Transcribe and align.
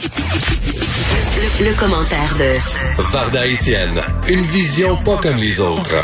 Le, 0.00 1.76
commentaire 1.76 2.32
de 2.38 3.02
Varda 3.12 3.44
Etienne, 3.48 4.00
une 4.28 4.42
vision 4.42 4.96
pas 4.96 5.16
comme 5.16 5.38
les 5.38 5.60
autres. 5.60 5.96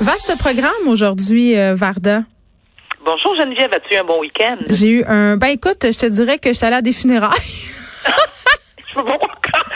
Vaste 0.00 0.36
programme 0.36 0.88
aujourd'hui, 0.88 1.56
euh, 1.56 1.76
Varda. 1.76 2.24
Bonjour 3.04 3.36
Geneviève, 3.40 3.70
as-tu 3.72 3.94
eu 3.94 3.98
un 3.98 4.04
bon 4.04 4.20
week-end? 4.20 4.56
J'ai 4.68 4.88
eu 4.88 5.04
un. 5.04 5.36
Ben 5.36 5.48
écoute, 5.48 5.84
je 5.84 5.96
te 5.96 6.06
dirais 6.06 6.40
que 6.40 6.52
j'étais 6.52 6.66
allée 6.66 6.76
à 6.76 6.82
des 6.82 6.92
funérailles. 6.92 7.30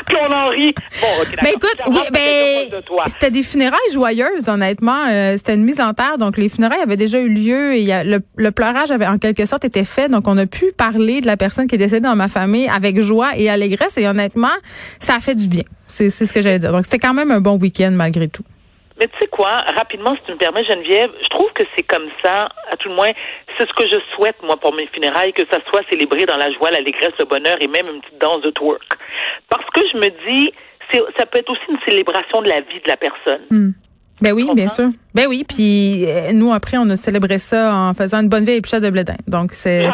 Puis 0.07 0.17
on 0.21 0.33
en 0.33 0.49
rit. 0.51 0.75
Bon, 1.01 1.07
ben 1.43 1.49
écoute, 1.49 1.77
oui, 1.89 2.01
ben 2.13 2.83
c'était 3.07 3.31
des 3.31 3.43
funérailles 3.43 3.79
joyeuses, 3.93 4.49
honnêtement. 4.49 5.07
Euh, 5.09 5.37
c'était 5.37 5.55
une 5.55 5.65
mise 5.65 5.81
en 5.81 5.95
terre, 5.95 6.19
donc 6.19 6.37
les 6.37 6.49
funérailles 6.49 6.83
avaient 6.83 6.97
déjà 6.97 7.19
eu 7.19 7.29
lieu. 7.29 7.75
Et 7.75 7.83
y 7.83 7.93
a, 7.93 8.05
le, 8.05 8.21
le, 8.37 8.51
pleurage 8.51 8.91
avait 8.91 9.07
en 9.07 9.19
quelque 9.19 9.47
sorte 9.47 9.65
été 9.65 9.85
fait, 9.85 10.09
donc 10.09 10.29
on 10.29 10.37
a 10.37 10.47
pu 10.47 10.73
parler 10.77 11.21
de 11.21 11.27
la 11.27 11.37
personne 11.37 11.67
qui 11.67 11.77
est 11.77 11.79
décédée 11.79 12.01
dans 12.01 12.17
ma 12.17 12.29
famille 12.29 12.69
avec 12.69 13.01
joie 13.01 13.37
et 13.37 13.49
allégresse. 13.49 13.97
Et 13.97 14.07
honnêtement, 14.07 14.49
ça 14.99 15.17
a 15.17 15.21
fait 15.21 15.35
du 15.35 15.49
bien. 15.49 15.65
C'est 15.89 16.11
ce 16.11 16.33
que 16.33 16.43
j'allais 16.43 16.59
dire. 16.59 16.73
Donc 16.73 16.85
c'était 16.85 16.99
quand 16.99 17.15
même 17.15 17.31
un 17.31 17.41
bon 17.41 17.57
week-end 17.57 17.93
malgré 17.93 18.29
tout. 18.29 18.45
Mais 18.99 19.09
tu 19.09 19.19
sais 19.21 19.27
quoi, 19.27 19.63
rapidement, 19.77 20.15
si 20.15 20.23
tu 20.25 20.33
me 20.33 20.37
permets, 20.37 20.65
Geneviève, 20.65 21.11
je 21.21 21.29
trouve 21.29 21.53
que 21.53 21.65
c'est 21.75 21.83
comme 21.83 22.09
ça, 22.25 22.49
à 22.71 22.77
tout 22.77 22.89
le 22.89 22.95
moins, 22.95 23.11
c'est 23.59 23.69
ce 23.69 23.73
que 23.75 23.89
je 23.89 23.99
souhaite, 24.15 24.37
moi, 24.43 24.57
pour 24.57 24.73
mes 24.73 24.87
funérailles, 24.87 25.33
que 25.33 25.45
ça 25.51 25.59
soit 25.69 25.83
célébré 25.91 26.27
dans 26.27 26.37
la 26.37 26.53
joie, 26.53 26.71
l'allégresse, 26.71 27.13
le 27.19 27.25
bonheur 27.25 27.57
et 27.61 27.67
même 27.67 27.87
une 27.89 28.01
petite 28.01 28.19
danse 28.19 28.43
de 28.43 28.51
twerk. 28.51 28.99
Parce 29.49 29.69
que 29.71 29.81
je 29.93 29.97
me 29.99 30.09
dis, 30.29 30.53
ça 31.19 31.27
peut 31.27 31.41
être 31.41 31.51
aussi 31.51 31.63
une 31.69 31.81
célébration 31.87 32.43
de 32.43 32.49
la 32.49 32.61
vie 32.61 32.81
de 32.81 32.89
la 32.89 32.97
personne. 32.97 33.43
Hmm. 33.51 33.71
Ben 34.21 34.33
oui, 34.33 34.49
bien 34.55 34.69
sûr. 34.69 34.91
Ben 35.15 35.27
oui, 35.29 35.45
puis 35.47 36.05
euh, 36.07 36.33
nous 36.33 36.53
après 36.53 36.77
on 36.77 36.89
a 36.91 36.97
célébré 36.97 37.39
ça 37.39 37.75
en 37.75 37.95
faisant 37.95 38.21
une 38.21 38.29
bonne 38.29 38.45
vieille 38.45 38.59
épluchette 38.59 38.83
de 38.83 38.91
bledin. 38.91 39.17
Donc 39.27 39.53
c'est 39.55 39.89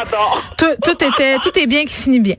tout, 0.57 0.65
tout, 0.83 1.03
était 1.03 1.37
tout 1.43 1.57
est 1.57 1.65
bien 1.65 1.85
qui 1.85 1.95
finit 1.95 2.19
bien. 2.19 2.35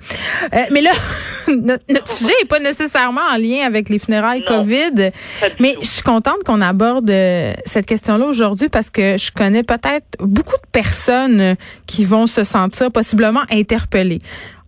Euh, 0.52 0.62
mais 0.70 0.80
là 0.80 0.92
notre, 1.48 2.08
sujet 2.08 2.32
est 2.40 2.46
pas 2.46 2.60
nécessairement 2.60 3.22
en 3.32 3.36
lien 3.36 3.66
avec 3.66 3.88
les 3.88 3.98
funérailles 3.98 4.44
Covid, 4.44 5.10
mais 5.58 5.76
je 5.80 5.86
suis 5.86 6.02
contente 6.02 6.44
qu'on 6.44 6.60
aborde 6.60 7.10
euh, 7.10 7.52
cette 7.66 7.86
question-là 7.86 8.26
aujourd'hui 8.26 8.68
parce 8.68 8.90
que 8.90 9.16
je 9.18 9.32
connais 9.32 9.64
peut-être 9.64 10.06
beaucoup 10.20 10.56
de 10.56 10.70
personnes 10.70 11.56
qui 11.86 12.04
vont 12.04 12.28
se 12.28 12.44
sentir 12.44 12.92
possiblement 12.92 13.42
interpellées. 13.50 14.20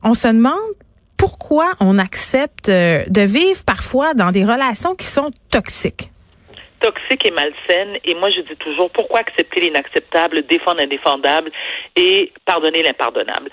On 0.03 0.15
se 0.15 0.29
demande 0.29 0.55
pourquoi 1.17 1.75
on 1.79 1.99
accepte 1.99 2.69
de 2.69 3.21
vivre 3.21 3.63
parfois 3.65 4.15
dans 4.15 4.33
des 4.33 4.45
relations 4.45 4.95
qui 4.97 5.07
sont 5.07 5.31
toxiques 5.51 6.11
toxique 6.81 7.27
et 7.27 7.31
malsaine. 7.31 7.99
Et 8.05 8.15
moi, 8.15 8.31
je 8.31 8.41
dis 8.41 8.57
toujours, 8.57 8.91
pourquoi 8.91 9.21
accepter 9.21 9.61
l'inacceptable, 9.61 10.43
défendre 10.43 10.81
l'indéfendable 10.81 11.51
et 11.97 12.33
pardonner 12.45 12.83
l'impardonnable? 12.83 13.51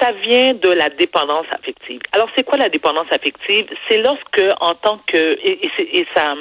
Ça 0.00 0.12
vient 0.12 0.54
de 0.54 0.70
la 0.70 0.88
dépendance 0.90 1.46
affective. 1.50 2.00
Alors, 2.12 2.28
c'est 2.36 2.44
quoi 2.44 2.56
la 2.56 2.68
dépendance 2.68 3.08
affective? 3.10 3.66
C'est 3.88 3.98
lorsque, 3.98 4.42
en 4.60 4.74
tant 4.74 5.00
que, 5.06 5.38
et, 5.44 6.06
ça, 6.14 6.34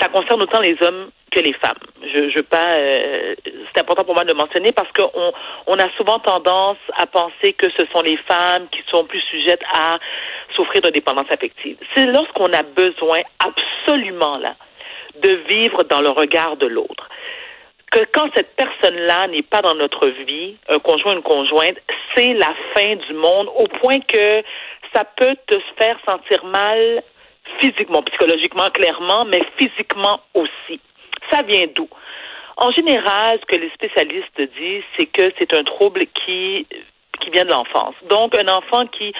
ça 0.00 0.08
concerne 0.08 0.42
autant 0.42 0.60
les 0.60 0.76
hommes 0.82 1.10
que 1.30 1.40
les 1.40 1.52
femmes. 1.52 1.78
Je, 2.02 2.30
je 2.30 2.40
pas, 2.40 2.66
euh, 2.66 3.34
c'est 3.72 3.80
important 3.80 4.04
pour 4.04 4.14
moi 4.14 4.24
de 4.24 4.30
le 4.30 4.36
mentionner 4.36 4.72
parce 4.72 4.90
qu'on 4.92 5.32
on 5.66 5.78
a 5.78 5.88
souvent 5.96 6.18
tendance 6.18 6.78
à 6.96 7.06
penser 7.06 7.52
que 7.52 7.66
ce 7.76 7.84
sont 7.94 8.02
les 8.02 8.16
femmes 8.28 8.66
qui 8.72 8.82
sont 8.90 9.04
plus 9.04 9.20
sujettes 9.30 9.62
à 9.72 9.98
souffrir 10.56 10.82
de 10.82 10.90
dépendance 10.90 11.30
affective. 11.30 11.76
C'est 11.94 12.06
lorsqu'on 12.06 12.52
a 12.52 12.64
besoin 12.64 13.20
absolument 13.38 14.38
là 14.38 14.56
de 15.22 15.32
vivre 15.48 15.84
dans 15.84 16.00
le 16.00 16.10
regard 16.10 16.56
de 16.56 16.66
l'autre. 16.66 17.08
Que 17.90 18.00
quand 18.12 18.28
cette 18.34 18.54
personne-là 18.54 19.26
n'est 19.28 19.42
pas 19.42 19.62
dans 19.62 19.74
notre 19.74 20.08
vie, 20.08 20.56
un 20.68 20.78
conjoint, 20.78 21.14
une 21.14 21.22
conjointe, 21.22 21.76
c'est 22.14 22.34
la 22.34 22.54
fin 22.74 22.94
du 22.96 23.14
monde 23.14 23.48
au 23.56 23.66
point 23.66 23.98
que 24.00 24.42
ça 24.94 25.04
peut 25.16 25.36
te 25.46 25.56
faire 25.76 25.98
sentir 26.04 26.44
mal 26.44 27.02
physiquement, 27.60 28.02
psychologiquement, 28.02 28.70
clairement, 28.70 29.24
mais 29.24 29.42
physiquement 29.58 30.20
aussi. 30.34 30.80
Ça 31.32 31.42
vient 31.42 31.66
d'où? 31.74 31.88
En 32.56 32.70
général, 32.72 33.40
ce 33.40 33.46
que 33.46 33.60
les 33.60 33.70
spécialistes 33.70 34.40
disent, 34.58 34.84
c'est 34.96 35.06
que 35.06 35.32
c'est 35.38 35.54
un 35.54 35.64
trouble 35.64 36.06
qui, 36.06 36.66
qui 37.20 37.30
vient 37.30 37.44
de 37.44 37.50
l'enfance. 37.50 37.94
Donc, 38.08 38.36
un 38.36 38.48
enfant 38.48 38.86
qui 38.86 39.12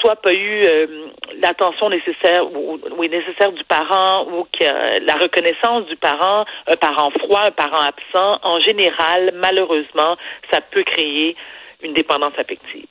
soit 0.00 0.16
pas 0.16 0.32
eu 0.32 0.64
euh, 0.64 1.08
l'attention 1.40 1.88
nécessaire 1.90 2.44
ou 2.52 2.78
nécessaire 3.04 3.52
du 3.52 3.64
parent 3.64 4.26
ou 4.26 4.46
que 4.52 5.04
la 5.04 5.14
reconnaissance 5.14 5.86
du 5.86 5.96
parent, 5.96 6.44
un 6.66 6.76
parent 6.76 7.10
froid, 7.10 7.42
un 7.44 7.50
parent 7.50 7.82
absent, 7.82 8.38
en 8.42 8.60
général, 8.60 9.32
malheureusement, 9.34 10.16
ça 10.50 10.60
peut 10.60 10.82
créer 10.82 11.36
une 11.82 11.94
dépendance 11.94 12.34
affective. 12.38 12.86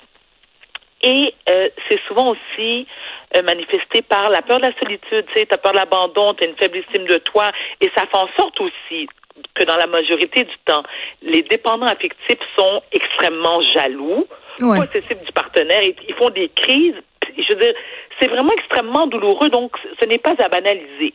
Et 1.01 1.34
euh, 1.50 1.69
c'est 1.89 2.00
souvent 2.07 2.31
aussi 2.31 2.88
euh, 3.35 3.41
manifesté 3.44 4.01
par 4.01 4.29
la 4.29 4.41
peur 4.41 4.59
de 4.59 4.66
la 4.66 4.73
solitude. 4.79 5.25
Tu 5.28 5.39
sais, 5.39 5.53
as 5.53 5.57
peur 5.57 5.73
de 5.73 5.78
l'abandon, 5.78 6.34
tu 6.34 6.44
as 6.44 6.47
une 6.47 6.55
faible 6.55 6.78
estime 6.78 7.05
de 7.05 7.17
toi, 7.17 7.51
et 7.81 7.91
ça 7.95 8.05
fait 8.05 8.17
en 8.17 8.29
sorte 8.38 8.59
aussi 8.61 9.07
que 9.53 9.63
dans 9.63 9.78
la 9.78 9.88
majorité 9.88 10.44
du 10.44 10.56
temps, 10.66 10.84
les 11.22 11.41
dépendants 11.44 11.85
affectifs 11.85 12.40
sont 12.57 12.81
extrêmement 12.91 13.62
jaloux, 13.62 14.28
possessifs 14.59 15.23
du 15.23 15.31
partenaire, 15.34 15.81
et 15.81 15.96
ils 16.07 16.16
font 16.16 16.29
des 16.29 16.50
crises. 16.50 16.96
Je 17.38 17.53
veux 17.53 17.59
dire, 17.59 17.73
c'est 18.19 18.28
vraiment 18.28 18.53
extrêmement 18.57 19.07
douloureux, 19.07 19.50
donc 19.50 19.72
ce 20.00 20.06
n'est 20.07 20.18
pas 20.18 20.35
à 20.40 20.50
banaliser. 20.50 21.13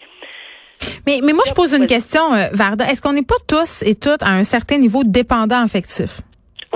Mais, 1.07 1.21
mais 1.23 1.33
moi, 1.33 1.45
je 1.47 1.53
pose 1.53 1.73
une 1.73 1.87
question, 1.87 2.33
euh, 2.35 2.49
Varda. 2.53 2.87
Est-ce 2.87 3.03
qu'on 3.03 3.13
n'est 3.13 3.25
pas 3.25 3.37
tous 3.47 3.83
et 3.83 3.95
toutes 3.95 4.23
à 4.23 4.31
un 4.31 4.45
certain 4.45 4.79
niveau 4.79 5.03
dépendant 5.05 5.63
affectif? 5.63 6.21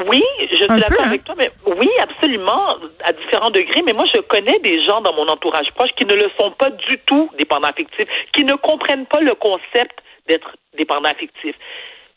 Oui, 0.09 0.23
je 0.51 0.57
suis 0.57 0.67
d'accord 0.67 0.99
hein? 1.01 1.07
avec 1.07 1.25
toi, 1.25 1.35
mais 1.39 1.51
oui, 1.67 1.89
absolument, 2.01 2.77
à 3.05 3.13
différents 3.13 3.51
degrés. 3.51 3.83
Mais 3.87 3.93
moi, 3.93 4.05
je 4.13 4.21
connais 4.23 4.59
des 4.61 4.83
gens 4.83 5.01
dans 5.03 5.15
mon 5.15 5.29
entourage 5.29 5.71
proche 5.77 5.91
qui 5.97 6.05
ne 6.05 6.15
le 6.15 6.31
sont 6.39 6.51
pas 6.53 6.71
du 6.71 6.99
tout 7.07 7.31
dépendants 7.39 7.69
affectifs, 7.69 8.09
qui 8.33 8.45
ne 8.45 8.55
comprennent 8.55 9.07
pas 9.07 9.21
le 9.21 9.35
concept 9.35 10.01
d'être 10.29 10.57
dépendant 10.77 11.11
affectif. 11.11 11.55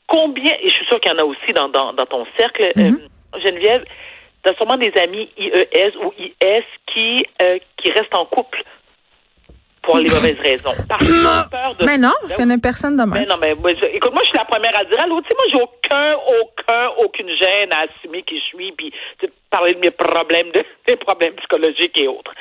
Combien, 0.07 0.53
et 0.61 0.67
je 0.67 0.73
suis 0.73 0.85
sûre 0.85 0.99
qu'il 0.99 1.11
y 1.11 1.15
en 1.15 1.17
a 1.17 1.25
aussi 1.25 1.51
dans, 1.53 1.69
dans, 1.69 1.93
dans 1.93 2.05
ton 2.05 2.25
cercle, 2.39 2.63
euh, 2.63 2.81
mm-hmm. 2.81 3.41
Geneviève, 3.43 3.83
tu 4.43 4.51
as 4.51 4.55
sûrement 4.55 4.77
des 4.77 4.93
amis 5.01 5.29
IES 5.37 5.91
ou 6.03 6.13
IS 6.17 6.63
qui, 6.93 7.25
euh, 7.41 7.57
qui 7.77 7.91
restent 7.91 8.15
en 8.15 8.25
couple 8.25 8.63
pour 9.87 9.97
les 9.97 10.09
mauvaises 10.09 10.39
raisons. 10.39 10.73
Parce 10.87 11.05
qu'ils 11.05 11.23
peur 11.49 11.75
de. 11.75 11.85
Mais 11.85 11.97
non, 11.97 12.11
je 12.29 12.35
connais 12.35 12.57
personne 12.57 12.97
de 12.97 13.03
Mais 13.03 13.25
non, 13.25 13.35
mais 13.39 13.53
écoute, 13.93 14.11
moi, 14.11 14.21
je 14.23 14.29
suis 14.29 14.37
la 14.37 14.45
première 14.45 14.77
à 14.77 14.83
dire 14.83 15.01
à 15.01 15.07
l'autre. 15.07 15.27
Tu 15.27 15.35
sais, 15.35 15.37
moi, 15.39 15.47
j'ai 15.51 15.61
aucun, 15.61 16.15
aucun, 16.41 16.87
aucune 17.03 17.29
gêne 17.37 17.71
à 17.71 17.85
assumer 17.87 18.23
qui 18.23 18.37
je 18.37 18.45
suis, 18.45 18.71
puis 18.73 18.91
parler 19.49 19.73
de 19.75 19.79
mes 19.79 19.91
problèmes, 19.91 20.51
de 20.51 20.63
mes 20.89 20.97
problèmes 20.97 21.33
psychologiques 21.35 21.99
et 21.99 22.07
autres. 22.07 22.33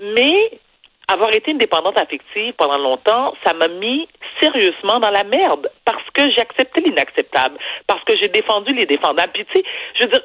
Mais 0.00 0.60
avoir 1.08 1.34
été 1.34 1.50
une 1.50 1.58
dépendante 1.58 1.96
affective 1.96 2.52
pendant 2.56 2.78
longtemps, 2.78 3.34
ça 3.44 3.54
m'a 3.54 3.68
mis 3.68 4.06
sérieusement 4.40 4.98
dans 5.00 5.10
la 5.10 5.24
merde 5.24 5.70
parce 5.84 6.08
que 6.14 6.30
j'ai 6.30 6.40
accepté 6.40 6.80
l'inacceptable, 6.80 7.58
parce 7.86 8.02
que 8.04 8.16
j'ai 8.18 8.28
défendu 8.28 8.72
les 8.74 8.86
défendables. 8.86 9.32
Puis 9.32 9.44
tu 9.46 9.60
sais, 9.60 9.64
je 9.94 10.04
veux 10.04 10.10
dire, 10.10 10.22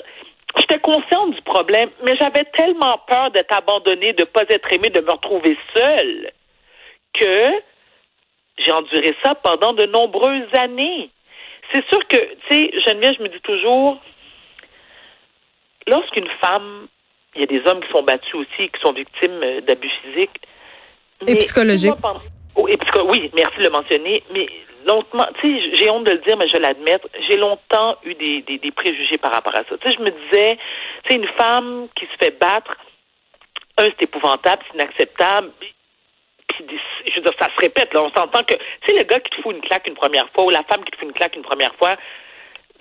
j'étais 0.57 0.79
consciente 0.79 1.31
du 1.31 1.41
problème, 1.41 1.89
mais 2.03 2.15
j'avais 2.17 2.45
tellement 2.57 2.99
peur 3.07 3.31
d'être 3.31 3.51
abandonnée, 3.51 4.13
de 4.13 4.21
ne 4.21 4.25
pas 4.25 4.43
être 4.49 4.71
aimée, 4.73 4.89
de 4.89 5.01
me 5.01 5.11
retrouver 5.11 5.57
seule, 5.75 6.31
que 7.13 7.51
j'ai 8.57 8.71
enduré 8.71 9.15
ça 9.23 9.35
pendant 9.35 9.73
de 9.73 9.85
nombreuses 9.85 10.53
années. 10.53 11.09
C'est 11.71 11.85
sûr 11.87 12.05
que, 12.07 12.17
tu 12.17 12.47
sais, 12.49 12.71
Geneviève, 12.85 13.15
je 13.17 13.23
me 13.23 13.29
dis 13.29 13.41
toujours, 13.41 13.99
lorsqu'une 15.87 16.29
femme, 16.41 16.87
il 17.35 17.41
y 17.41 17.43
a 17.43 17.47
des 17.47 17.61
hommes 17.67 17.81
qui 17.81 17.91
sont 17.91 18.03
battus 18.03 18.35
aussi, 18.35 18.69
qui 18.69 18.79
sont 18.81 18.93
victimes 18.93 19.43
euh, 19.43 19.61
d'abus 19.61 19.91
physiques, 20.03 20.39
et 21.27 21.37
Oh, 22.55 22.67
oui, 23.09 23.31
merci 23.35 23.57
de 23.57 23.63
le 23.63 23.69
mentionner. 23.69 24.23
Mais 24.31 24.47
longtemps, 24.85 25.27
tu 25.39 25.59
sais, 25.59 25.75
j'ai 25.75 25.89
honte 25.89 26.05
de 26.05 26.11
le 26.11 26.19
dire, 26.19 26.37
mais 26.37 26.47
je 26.47 26.57
l'admets, 26.57 26.99
j'ai 27.27 27.37
longtemps 27.37 27.97
eu 28.03 28.13
des, 28.15 28.41
des, 28.41 28.71
préjugés 28.71 29.17
par 29.17 29.33
rapport 29.33 29.55
à 29.55 29.63
ça. 29.63 29.77
Tu 29.77 29.89
sais, 29.89 29.95
je 29.97 30.01
me 30.01 30.11
disais, 30.11 30.57
c'est 31.07 31.15
une 31.15 31.27
femme 31.37 31.87
qui 31.95 32.05
se 32.05 32.17
fait 32.19 32.39
battre, 32.39 32.75
un, 33.77 33.85
c'est 33.85 34.03
épouvantable, 34.03 34.61
c'est 34.67 34.75
inacceptable. 34.75 35.51
Puis, 35.59 35.73
je 37.07 37.15
veux 37.15 37.21
dire, 37.21 37.33
ça 37.39 37.47
se 37.47 37.59
répète, 37.59 37.93
là. 37.93 38.03
On 38.03 38.11
s'entend 38.11 38.43
que, 38.43 38.53
tu 38.53 38.87
sais, 38.87 38.93
le 38.93 39.03
gars 39.03 39.19
qui 39.19 39.31
te 39.31 39.41
fout 39.41 39.55
une 39.55 39.61
claque 39.61 39.87
une 39.87 39.95
première 39.95 40.29
fois 40.29 40.45
ou 40.45 40.49
la 40.49 40.63
femme 40.63 40.83
qui 40.85 40.91
te 40.91 40.97
fout 40.97 41.07
une 41.07 41.13
claque 41.13 41.35
une 41.35 41.41
première 41.41 41.75
fois, 41.75 41.97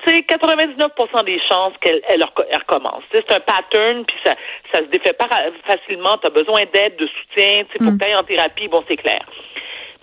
c'est 0.04 0.18
99% 0.20 1.24
des 1.24 1.40
chances 1.48 1.72
qu'elle 1.80 2.02
elle, 2.08 2.24
recommence. 2.24 3.02
C'est 3.12 3.30
un 3.32 3.40
pattern, 3.40 4.04
puis 4.04 4.16
ça 4.24 4.34
ça 4.72 4.80
se 4.80 4.86
défait 4.86 5.12
pas 5.12 5.28
facilement. 5.66 6.18
Tu 6.18 6.26
as 6.26 6.30
besoin 6.30 6.62
d'aide, 6.72 6.96
de 6.96 7.06
soutien, 7.06 7.64
tu 7.70 7.78
faut 7.78 7.90
mm. 7.90 7.98
que 7.98 8.04
tu 8.04 8.14
en 8.14 8.24
thérapie, 8.24 8.68
bon, 8.68 8.84
c'est 8.86 8.96
clair. 8.96 9.24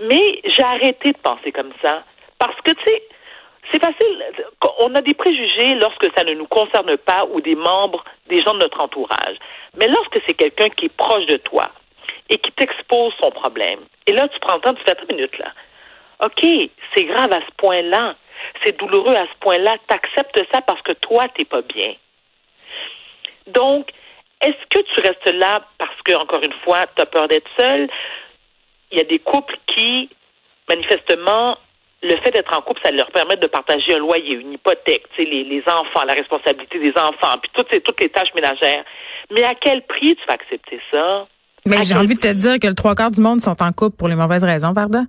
Mais 0.01 0.41
j'ai 0.45 0.63
arrêté 0.63 1.11
de 1.11 1.17
penser 1.17 1.51
comme 1.51 1.71
ça 1.81 2.03
parce 2.39 2.59
que, 2.61 2.71
tu 2.71 2.83
sais, 2.85 3.03
c'est 3.71 3.81
facile. 3.81 4.25
On 4.79 4.93
a 4.95 5.01
des 5.01 5.13
préjugés 5.13 5.75
lorsque 5.75 6.07
ça 6.15 6.23
ne 6.23 6.33
nous 6.33 6.47
concerne 6.47 6.97
pas 6.97 7.25
ou 7.31 7.41
des 7.41 7.55
membres, 7.55 8.03
des 8.27 8.41
gens 8.43 8.53
de 8.53 8.59
notre 8.59 8.81
entourage. 8.81 9.37
Mais 9.77 9.87
lorsque 9.87 10.19
c'est 10.25 10.33
quelqu'un 10.33 10.69
qui 10.69 10.85
est 10.85 10.95
proche 10.95 11.25
de 11.27 11.37
toi 11.37 11.69
et 12.29 12.37
qui 12.37 12.51
t'expose 12.53 13.13
son 13.19 13.31
problème, 13.31 13.79
et 14.07 14.13
là, 14.13 14.27
tu 14.27 14.39
prends 14.39 14.55
le 14.55 14.61
temps, 14.61 14.73
tu 14.73 14.83
fais 14.83 14.97
une 15.09 15.15
minute 15.15 15.37
là. 15.37 15.51
OK, 16.25 16.45
c'est 16.93 17.05
grave 17.05 17.31
à 17.31 17.41
ce 17.41 17.51
point-là 17.57 18.15
c'est 18.63 18.77
douloureux 18.77 19.15
à 19.15 19.25
ce 19.25 19.37
point-là. 19.39 19.77
Tu 19.87 19.95
acceptes 19.95 20.41
ça 20.53 20.61
parce 20.61 20.81
que 20.81 20.93
toi, 20.93 21.27
tu 21.29 21.41
n'es 21.41 21.45
pas 21.45 21.61
bien. 21.61 21.93
Donc, 23.47 23.89
est-ce 24.41 24.65
que 24.69 24.81
tu 24.81 25.01
restes 25.01 25.33
là 25.33 25.61
parce 25.77 26.01
que, 26.03 26.13
encore 26.13 26.43
une 26.43 26.53
fois, 26.63 26.85
tu 26.95 27.01
as 27.01 27.05
peur 27.05 27.27
d'être 27.27 27.49
seul? 27.59 27.89
Il 28.91 28.97
y 28.97 29.01
a 29.01 29.05
des 29.05 29.19
couples 29.19 29.55
qui, 29.67 30.09
manifestement, 30.69 31.57
le 32.03 32.15
fait 32.17 32.31
d'être 32.31 32.57
en 32.57 32.61
couple, 32.61 32.81
ça 32.83 32.91
leur 32.91 33.11
permet 33.11 33.37
de 33.37 33.47
partager 33.47 33.93
un 33.95 33.99
loyer, 33.99 34.33
une 34.33 34.53
hypothèque, 34.53 35.03
les, 35.17 35.43
les 35.43 35.63
enfants, 35.67 36.03
la 36.05 36.13
responsabilité 36.13 36.79
des 36.79 36.93
enfants, 36.97 37.37
puis 37.41 37.51
toutes, 37.53 37.83
toutes 37.83 38.01
les 38.01 38.09
tâches 38.09 38.33
ménagères. 38.35 38.83
Mais 39.31 39.43
à 39.43 39.53
quel 39.55 39.83
prix 39.83 40.15
tu 40.15 40.25
vas 40.27 40.33
accepter 40.33 40.79
ça? 40.91 41.27
Mais 41.65 41.83
j'ai 41.83 41.95
envie 41.95 42.15
de 42.15 42.19
te 42.19 42.33
dire 42.33 42.59
que 42.59 42.67
le 42.67 42.73
trois 42.73 42.95
quarts 42.95 43.11
du 43.11 43.21
monde 43.21 43.39
sont 43.39 43.61
en 43.61 43.71
couple 43.71 43.95
pour 43.95 44.07
les 44.07 44.15
mauvaises 44.15 44.43
raisons, 44.43 44.73
pardon. 44.73 45.05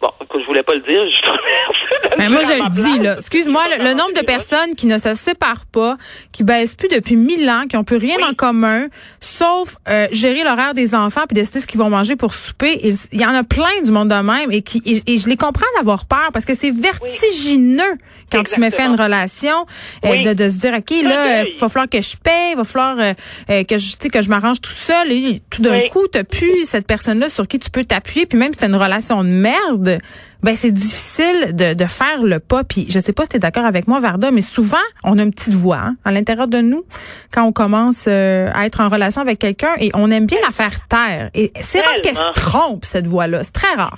Bon, 0.00 0.10
écoute, 0.20 0.40
je 0.42 0.46
voulais 0.46 0.62
pas 0.62 0.74
le 0.74 0.80
dire. 0.80 1.00
Je 1.10 2.18
Mais 2.18 2.28
moi, 2.28 2.42
je 2.42 2.62
le 2.62 2.68
dis, 2.70 2.98
là. 3.02 3.16
Excuse-moi, 3.18 3.62
le, 3.78 3.94
nombre 3.94 4.12
de 4.14 4.24
personnes 4.24 4.74
qui 4.76 4.86
ne 4.86 4.98
se 4.98 5.14
séparent 5.14 5.66
pas, 5.72 5.96
qui 6.32 6.44
baissent 6.44 6.74
plus 6.74 6.88
depuis 6.88 7.16
mille 7.16 7.48
ans, 7.48 7.64
qui 7.68 7.76
ont 7.76 7.84
plus 7.84 7.96
rien 7.96 8.16
en 8.22 8.34
commun, 8.34 8.88
sauf 9.20 9.76
euh, 9.88 10.06
gérer 10.12 10.44
l'horaire 10.44 10.74
des 10.74 10.94
enfants 10.94 11.22
puis 11.26 11.34
décider 11.34 11.60
ce 11.60 11.66
qu'ils 11.66 11.80
vont 11.80 11.90
manger 11.90 12.16
pour 12.16 12.34
souper. 12.34 12.78
Il, 12.82 13.20
y 13.20 13.24
en 13.24 13.34
a 13.34 13.42
plein 13.42 13.82
du 13.82 13.90
monde 13.90 14.08
de 14.08 14.14
même 14.14 14.52
et 14.52 14.62
qui 14.62 14.82
et, 14.84 15.18
je 15.18 15.28
les 15.28 15.36
comprends 15.36 15.66
d'avoir 15.76 16.04
peur 16.06 16.30
parce 16.32 16.44
que 16.44 16.54
c'est 16.54 16.70
vertigineux 16.70 17.96
quand 18.30 18.42
tu 18.44 18.60
me 18.60 18.70
fais 18.70 18.82
une 18.82 19.00
relation, 19.00 19.66
euh, 20.04 20.16
de, 20.22 20.32
de, 20.32 20.48
se 20.48 20.58
dire, 20.58 20.74
OK, 20.76 20.90
là, 21.02 21.44
il 21.44 21.58
va 21.58 21.68
falloir 21.68 21.88
que 21.88 22.00
je 22.00 22.16
paye, 22.16 22.52
il 22.52 22.56
va 22.56 22.64
falloir 22.64 22.98
euh, 22.98 23.12
euh, 23.50 23.64
que 23.64 23.78
je 23.78 23.96
que 24.08 24.22
je 24.22 24.28
m'arrange 24.28 24.60
tout 24.60 24.70
seul. 24.70 25.10
Et 25.10 25.42
tout 25.50 25.62
d'un 25.62 25.80
coup, 25.92 26.06
tu 26.12 26.22
plus 26.24 26.64
cette 26.64 26.86
personne-là 26.86 27.28
sur 27.28 27.46
qui 27.46 27.58
tu 27.58 27.70
peux 27.70 27.84
t'appuyer. 27.84 28.26
Puis 28.26 28.38
même 28.38 28.52
si 28.52 28.60
c'est 28.60 28.66
une 28.66 28.76
relation 28.76 29.22
de 29.22 29.28
merde, 29.28 29.98
ben 30.42 30.54
c'est 30.54 30.70
difficile 30.70 31.54
de, 31.56 31.74
de 31.74 31.84
faire 31.86 32.22
le 32.22 32.40
pas. 32.40 32.64
Puis 32.64 32.86
je 32.88 32.98
sais 32.98 33.12
pas 33.12 33.24
si 33.24 33.30
tu 33.30 33.36
es 33.36 33.38
d'accord 33.38 33.64
avec 33.64 33.88
moi, 33.88 34.00
Varda, 34.00 34.30
mais 34.30 34.42
souvent, 34.42 34.76
on 35.04 35.18
a 35.18 35.22
une 35.22 35.32
petite 35.32 35.54
voix 35.54 35.78
hein, 35.78 35.96
à 36.04 36.12
l'intérieur 36.12 36.46
de 36.46 36.58
nous 36.58 36.84
quand 37.32 37.44
on 37.44 37.52
commence 37.52 38.06
à 38.06 38.66
être 38.66 38.80
en 38.80 38.88
relation 38.88 39.22
avec 39.22 39.38
quelqu'un 39.38 39.74
et 39.78 39.90
on 39.94 40.10
aime 40.10 40.26
bien 40.26 40.38
la 40.44 40.52
faire 40.52 40.86
taire. 40.88 41.30
Et 41.34 41.52
c'est 41.60 41.80
rare 41.80 42.00
qu'elle 42.02 42.16
se 42.16 42.32
trompe, 42.32 42.84
cette 42.84 43.06
voix-là. 43.06 43.44
C'est 43.44 43.52
très 43.52 43.74
rare. 43.74 43.96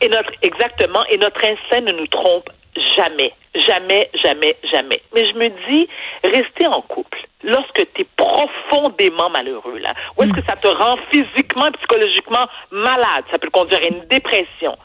Et 0.00 0.08
notre, 0.08 0.30
exactement. 0.42 1.04
Et 1.10 1.18
notre 1.18 1.38
instinct 1.38 1.80
ne 1.80 1.98
nous 1.98 2.06
trompe 2.08 2.48
jamais. 2.96 3.32
Jamais, 3.54 4.10
jamais, 4.22 4.56
jamais. 4.72 5.00
Mais 5.14 5.28
je 5.28 5.34
me 5.34 5.48
dis, 5.68 5.88
rester 6.24 6.66
en 6.66 6.82
couple, 6.82 7.18
lorsque 7.44 7.92
tu 7.94 8.02
es 8.02 8.06
profondément 8.16 9.30
malheureux, 9.30 9.78
là, 9.78 9.92
où 10.16 10.24
est-ce 10.24 10.32
que 10.32 10.44
ça 10.44 10.56
te 10.56 10.66
rend 10.66 10.96
physiquement 11.12 11.70
psychologiquement 11.70 12.48
malade, 12.72 13.24
ça 13.30 13.38
peut 13.38 13.50
conduire 13.50 13.80
à 13.80 13.86
une 13.86 14.04
dépression, 14.06 14.76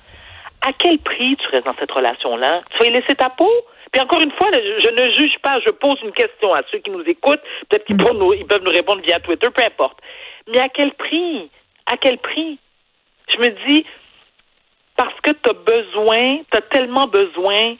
à 0.61 0.71
quel 0.73 0.99
prix 0.99 1.35
tu 1.37 1.47
restes 1.47 1.65
dans 1.65 1.75
cette 1.79 1.91
relation-là? 1.91 2.61
Tu 2.69 2.77
vas 2.77 2.85
y 2.85 2.91
laisser 2.91 3.15
ta 3.15 3.29
peau? 3.29 3.51
Puis 3.91 4.01
encore 4.01 4.21
une 4.21 4.31
fois, 4.33 4.49
je 4.53 4.89
ne 4.89 5.13
juge 5.13 5.39
pas, 5.41 5.59
je 5.65 5.71
pose 5.71 5.97
une 6.03 6.11
question 6.11 6.53
à 6.53 6.61
ceux 6.71 6.77
qui 6.77 6.91
nous 6.91 7.03
écoutent. 7.07 7.41
Peut-être 7.69 7.85
qu'ils 7.85 7.97
peuvent 7.97 8.17
nous, 8.17 8.33
ils 8.33 8.45
peuvent 8.45 8.63
nous 8.63 8.71
répondre 8.71 9.01
via 9.01 9.19
Twitter, 9.19 9.47
peu 9.49 9.63
importe. 9.63 9.97
Mais 10.47 10.59
à 10.59 10.69
quel 10.69 10.91
prix? 10.93 11.49
À 11.91 11.97
quel 11.97 12.19
prix? 12.19 12.59
Je 13.33 13.37
me 13.39 13.67
dis, 13.67 13.85
parce 14.95 15.19
que 15.21 15.31
tu 15.31 15.49
as 15.49 15.53
besoin, 15.53 16.37
tu 16.51 16.57
as 16.57 16.61
tellement 16.61 17.07
besoin 17.07 17.75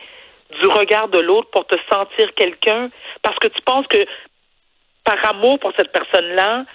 du 0.50 0.68
regard 0.68 1.07
de 1.10 1.19
l'autre 1.19 1.50
pour 1.51 1.66
te 1.68 1.75
sentir 1.92 2.34
quelqu'un, 2.36 2.90
parce 3.22 3.38
que 3.40 3.48
tu 3.48 3.62
penses 3.62 3.86
que 3.88 4.06
par 5.04 5.24
amour 5.30 5.60
pour 5.60 5.72
cette 5.78 5.92
personne-là, 5.92 6.66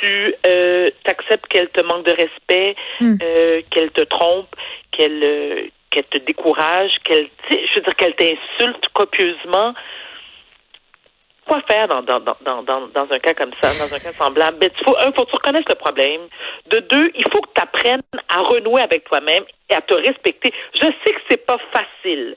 tu 0.00 0.34
euh, 0.46 0.90
acceptes 1.06 1.46
qu'elle 1.48 1.68
te 1.70 1.80
manque 1.80 2.04
de 2.04 2.12
respect, 2.12 2.76
hmm. 3.00 3.16
euh, 3.22 3.62
qu'elle 3.70 3.90
te 3.90 4.02
trompe, 4.02 4.54
qu'elle 4.90 5.22
euh, 5.22 5.68
qu'elle 5.90 6.04
te 6.04 6.18
décourage, 6.18 6.92
qu'elle 7.04 7.28
je 7.50 7.74
veux 7.76 7.80
dire 7.80 7.96
qu'elle 7.96 8.14
t'insulte 8.14 8.88
copieusement. 8.92 9.74
Quoi 11.46 11.62
faire 11.66 11.88
dans, 11.88 12.02
dans, 12.02 12.20
dans, 12.20 12.62
dans, 12.62 12.88
dans 12.88 13.10
un 13.10 13.18
cas 13.20 13.32
comme 13.32 13.52
ça, 13.62 13.68
dans 13.82 13.94
un 13.94 13.98
cas 13.98 14.12
semblable? 14.18 14.58
Ben, 14.58 14.70
faut, 14.84 14.94
un, 14.98 15.10
faut 15.12 15.24
que 15.24 15.30
tu 15.30 15.36
reconnaisses 15.36 15.68
le 15.68 15.76
problème. 15.76 16.20
De 16.66 16.80
deux, 16.80 17.10
il 17.14 17.24
faut 17.32 17.40
que 17.40 17.48
tu 17.54 17.62
apprennes 17.62 18.02
à 18.28 18.40
renouer 18.40 18.82
avec 18.82 19.04
toi-même 19.04 19.44
et 19.70 19.74
à 19.74 19.80
te 19.80 19.94
respecter. 19.94 20.52
Je 20.74 20.84
sais 20.84 21.12
que 21.14 21.20
c'est 21.30 21.46
pas 21.46 21.56
facile 21.72 22.36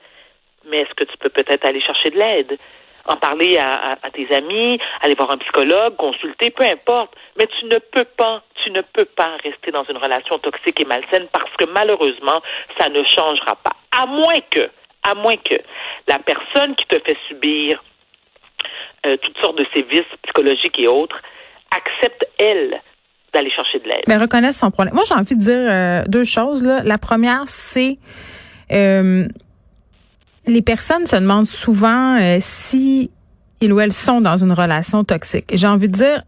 mais 0.69 0.81
est-ce 0.81 0.94
que 0.96 1.04
tu 1.04 1.18
peux 1.18 1.30
peut-être 1.30 1.66
aller 1.66 1.81
chercher 1.81 2.10
de 2.10 2.18
l'aide? 2.18 2.58
En 3.06 3.16
parler 3.16 3.58
à, 3.58 3.98
tes 4.13 4.31
amis, 4.36 4.80
aller 5.02 5.16
voir 5.16 5.31
un 5.31 5.38
psychologue, 5.38 5.96
consulter, 5.96 6.52
peu 6.52 6.63
importe. 6.63 7.12
Mais 7.38 7.48
tu 7.60 7.66
ne 7.66 7.80
peux 7.80 8.06
pas, 8.06 8.44
tu 8.63 8.69
ne 8.69 8.81
peux 8.81 9.06
pas 9.06 9.38
rester 9.44 9.72
dans 9.72 9.84
une 9.86 9.98
relation 9.98 10.38
toxique 10.38 10.80
et 10.80 10.86
malsaine 10.86 11.28
parce 11.34 11.52
que 11.58 11.66
malheureusement, 11.74 12.42
ça 12.78 12.90
ne 12.90 13.04
changera 13.04 13.56
pas. 13.56 13.72
À 13.92 14.06
moins 14.06 14.40
que, 14.52 14.69
à 15.02 15.16
moins 15.16 15.36
que 15.38 15.56
la 16.08 16.19
personne 16.19 16.75
qui 16.75 16.86
te 16.86 17.00
fait 17.00 17.18
subir 17.28 17.84
euh, 19.07 19.18
toutes 19.18 19.40
sortes 19.40 19.57
de 19.57 19.66
sévices 19.75 20.06
psychologiques 20.22 20.78
et 20.78 20.88
autres 20.88 21.19
accepte, 21.75 22.24
elle, 22.38 22.80
d'aller 23.34 23.50
chercher 23.50 23.80
de 23.80 23.86
l'aide. 23.86 24.04
Mais 24.07 24.18
reconnaisse 24.18 24.60
son 24.60 24.72
problème. 24.72 24.94
Moi, 24.94 25.04
j'ai 25.07 25.16
envie 25.16 25.36
de 25.36 25.42
dire 25.42 25.56
euh, 25.57 26.04
deux 26.07 26.24
choses. 26.24 26.64
Là. 26.64 26.81
La 26.84 26.98
première, 26.98 27.44
c'est 27.48 27.98
euh, 28.72 29.28
les 30.48 30.62
personnes 30.62 31.06
se 31.06 31.16
demandent 31.16 31.46
souvent 31.46 32.20
euh, 32.20 32.38
si 32.40 33.12
ils 33.62 33.72
ou 33.72 33.80
elles 33.80 33.94
sont 33.94 34.22
dans 34.22 34.38
une 34.38 34.52
relation 34.52 35.04
toxique. 35.04 35.52
J'ai 35.54 35.68
envie 35.68 35.88
de 35.88 35.94
dire, 35.94 36.24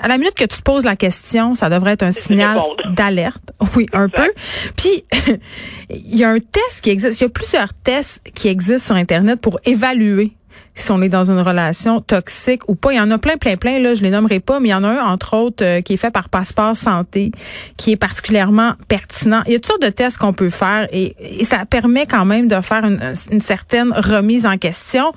à 0.00 0.08
la 0.08 0.16
minute 0.16 0.34
que 0.34 0.44
tu 0.44 0.58
te 0.58 0.62
poses 0.62 0.84
la 0.84 0.96
question, 0.96 1.54
ça 1.54 1.68
devrait 1.68 1.92
être 1.92 2.02
un 2.02 2.10
signal 2.10 2.60
d'alerte. 2.94 3.52
Oui, 3.76 3.86
un 3.92 4.08
peu. 4.08 4.30
Puis, 4.76 5.04
il 5.90 6.16
y 6.16 6.24
a 6.24 6.30
un 6.30 6.38
test 6.38 6.80
qui 6.82 6.90
existe, 6.90 7.20
il 7.20 7.24
y 7.24 7.26
a 7.26 7.30
plusieurs 7.30 7.72
tests 7.74 8.20
qui 8.34 8.48
existent 8.48 8.86
sur 8.86 8.96
Internet 8.96 9.40
pour 9.40 9.58
évaluer 9.64 10.32
si 10.74 10.90
on 10.90 11.00
est 11.02 11.08
dans 11.08 11.30
une 11.30 11.40
relation 11.40 12.00
toxique 12.00 12.68
ou 12.68 12.74
pas. 12.74 12.92
Il 12.92 12.96
y 12.96 13.00
en 13.00 13.10
a 13.10 13.18
plein, 13.18 13.36
plein, 13.36 13.56
plein, 13.56 13.78
là, 13.78 13.94
je 13.94 14.02
les 14.02 14.10
nommerai 14.10 14.40
pas, 14.40 14.58
mais 14.60 14.68
il 14.68 14.72
y 14.72 14.74
en 14.74 14.84
a 14.84 14.88
un, 14.88 15.04
entre 15.04 15.36
autres, 15.36 15.64
euh, 15.64 15.80
qui 15.80 15.94
est 15.94 15.96
fait 15.96 16.10
par 16.10 16.28
Passeport 16.28 16.76
Santé, 16.76 17.32
qui 17.76 17.92
est 17.92 17.96
particulièrement 17.96 18.72
pertinent. 18.88 19.42
Il 19.46 19.52
y 19.52 19.54
a 19.54 19.58
toutes 19.58 19.66
sortes 19.66 19.82
de 19.82 19.88
tests 19.88 20.18
qu'on 20.18 20.32
peut 20.32 20.50
faire 20.50 20.88
et, 20.92 21.16
ça 21.44 21.64
permet 21.66 22.06
quand 22.06 22.24
même 22.24 22.48
de 22.48 22.60
faire 22.60 22.84
une, 22.84 23.00
une, 23.30 23.40
certaine 23.40 23.92
remise 23.92 24.46
en 24.46 24.56
question. 24.56 25.12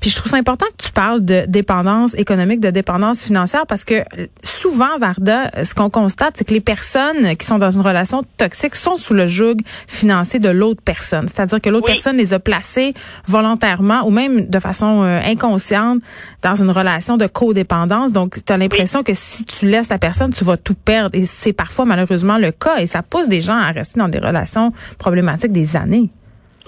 Puis 0.00 0.10
je 0.10 0.16
trouve 0.16 0.30
ça 0.30 0.36
important 0.36 0.66
que 0.76 0.84
tu 0.84 0.92
parles 0.92 1.24
de 1.24 1.44
dépendance 1.46 2.14
économique, 2.14 2.60
de 2.60 2.70
dépendance 2.70 3.22
financière, 3.22 3.66
parce 3.66 3.84
que 3.84 4.04
souvent, 4.42 4.98
Varda, 4.98 5.50
ce 5.64 5.74
qu'on 5.74 5.90
constate, 5.90 6.36
c'est 6.36 6.44
que 6.44 6.54
les 6.54 6.60
personnes 6.60 7.36
qui 7.36 7.46
sont 7.46 7.58
dans 7.58 7.70
une 7.70 7.82
relation 7.82 8.22
toxique 8.36 8.74
sont 8.74 8.96
sous 8.96 9.14
le 9.14 9.26
joug 9.26 9.56
financier 9.86 10.40
de 10.40 10.48
l'autre 10.48 10.82
personne. 10.84 11.28
C'est-à-dire 11.28 11.60
que 11.60 11.70
l'autre 11.70 11.86
personne 11.86 12.16
les 12.16 12.32
a 12.32 12.38
placés 12.38 12.94
volontairement 13.26 14.02
ou 14.06 14.10
même 14.10 14.48
de 14.48 14.58
façon 14.58 15.01
euh, 15.02 15.20
inconsciente 15.24 16.00
dans 16.42 16.54
une 16.54 16.70
relation 16.70 17.16
de 17.16 17.26
codépendance. 17.26 18.12
Donc, 18.12 18.34
tu 18.44 18.52
as 18.52 18.56
l'impression 18.56 19.02
que 19.02 19.12
si 19.14 19.44
tu 19.44 19.66
laisses 19.66 19.90
la 19.90 19.98
personne, 19.98 20.32
tu 20.32 20.44
vas 20.44 20.56
tout 20.56 20.74
perdre. 20.74 21.16
Et 21.16 21.24
c'est 21.24 21.52
parfois 21.52 21.84
malheureusement 21.84 22.38
le 22.38 22.52
cas. 22.52 22.78
Et 22.78 22.86
ça 22.86 23.02
pousse 23.02 23.28
des 23.28 23.40
gens 23.40 23.56
à 23.56 23.70
rester 23.70 23.98
dans 23.98 24.08
des 24.08 24.18
relations 24.18 24.72
problématiques 24.98 25.52
des 25.52 25.76
années. 25.76 26.10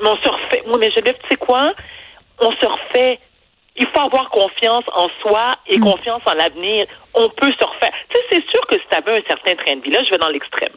Mais 0.02 0.08
on 0.08 0.16
se 0.16 0.28
refait. 0.28 0.62
Oui, 0.66 0.76
mais 0.80 0.90
Geneviève, 0.90 1.16
tu 1.22 1.28
sais 1.30 1.36
quoi? 1.36 1.72
On 2.40 2.50
se 2.50 2.66
refait. 2.66 3.18
Il 3.76 3.86
faut 3.86 4.00
avoir 4.00 4.30
confiance 4.30 4.84
en 4.94 5.08
soi 5.20 5.50
et 5.66 5.78
mm. 5.78 5.82
confiance 5.82 6.22
en 6.26 6.34
l'avenir. 6.34 6.86
On 7.14 7.28
peut 7.28 7.52
se 7.52 7.66
refaire. 7.66 7.92
Tu 8.08 8.16
sais, 8.16 8.26
c'est 8.30 8.44
sûr 8.50 8.66
que 8.68 8.76
si 8.76 8.84
tu 8.90 8.96
avais 8.96 9.18
un 9.18 9.22
certain 9.26 9.54
train 9.56 9.76
de 9.76 9.82
vie, 9.82 9.90
là, 9.90 10.00
je 10.04 10.10
vais 10.10 10.18
dans 10.18 10.28
l'extrême. 10.28 10.72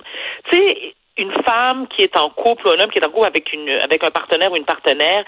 Tu 0.50 0.58
sais, 0.58 0.96
une 1.17 1.33
femme 1.45 1.88
qui 1.88 2.03
est 2.03 2.17
en 2.17 2.29
couple, 2.29 2.69
un 2.69 2.79
homme 2.83 2.91
qui 2.91 3.00
est 3.00 3.05
en 3.05 3.09
couple 3.09 3.27
avec 3.27 3.51
une 3.51 3.69
avec 3.69 4.03
un 4.03 4.12
partenaire 4.12 4.51
ou 4.51 4.55
une 4.55 4.65
partenaire 4.65 5.24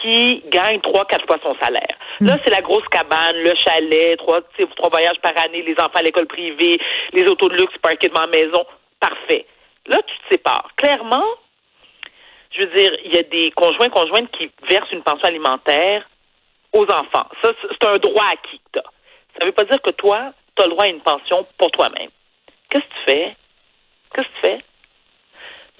qui 0.00 0.42
gagne 0.46 0.80
trois, 0.80 1.04
quatre 1.06 1.26
fois 1.26 1.38
son 1.42 1.54
salaire. 1.60 1.96
Hmm. 2.20 2.26
Là, 2.26 2.38
c'est 2.44 2.50
la 2.50 2.62
grosse 2.62 2.86
cabane, 2.88 3.36
le 3.36 3.52
chalet, 3.64 4.16
trois, 4.18 4.40
trois 4.76 4.90
voyages 4.90 5.20
par 5.22 5.32
année, 5.44 5.62
les 5.62 5.74
enfants 5.74 5.98
à 5.98 6.02
l'école 6.02 6.26
privée, 6.26 6.78
les 7.12 7.28
autos 7.28 7.48
de 7.48 7.56
luxe 7.56 7.76
parqués 7.82 8.08
devant 8.08 8.22
la 8.22 8.38
maison. 8.38 8.64
Parfait. 9.00 9.46
Là, 9.86 9.98
tu 10.06 10.14
te 10.16 10.34
sépares. 10.34 10.70
Clairement, 10.76 11.26
je 12.52 12.62
veux 12.62 12.78
dire, 12.78 12.92
il 13.04 13.14
y 13.14 13.18
a 13.18 13.22
des 13.22 13.50
conjoints, 13.50 13.88
conjointes 13.88 14.30
qui 14.30 14.50
versent 14.68 14.92
une 14.92 15.02
pension 15.02 15.28
alimentaire 15.28 16.08
aux 16.72 16.84
enfants. 16.84 17.28
Ça, 17.42 17.52
c'est 17.62 17.86
un 17.86 17.98
droit 17.98 18.24
acquis 18.32 18.58
que 18.58 18.72
tu 18.72 18.78
as. 18.78 18.90
Ça 19.36 19.40
ne 19.40 19.46
veut 19.46 19.52
pas 19.52 19.64
dire 19.64 19.80
que 19.82 19.90
toi, 19.90 20.32
tu 20.56 20.62
as 20.62 20.66
le 20.66 20.72
droit 20.72 20.84
à 20.84 20.88
une 20.88 21.00
pension 21.00 21.46
pour 21.58 21.70
toi-même. 21.72 22.10
Qu'est-ce 22.70 22.84
que 22.84 22.88
tu 22.88 23.04
fais? 23.06 23.36
Qu'est-ce 24.14 24.28
que 24.28 24.32
tu 24.34 24.40
fais? 24.42 24.64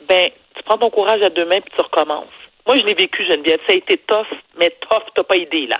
Ben, 0.09 0.31
tu 0.57 0.63
prends 0.65 0.79
ton 0.79 0.91
courage 0.91 1.23
à 1.23 1.31
deux 1.31 1.45
mains 1.45 1.61
puis 1.61 1.73
tu 1.77 1.83
recommences. 1.83 2.29
Moi, 2.67 2.79
je 2.79 2.85
l'ai 2.85 2.95
vécu, 2.95 3.25
Geneviève. 3.25 3.61
Ça 3.67 3.75
a 3.75 3.77
été 3.77 3.99
tough, 3.99 4.27
mais 4.59 4.71
tough, 4.89 5.05
t'as 5.15 5.23
pas 5.23 5.37
idée, 5.37 5.67
là. 5.67 5.79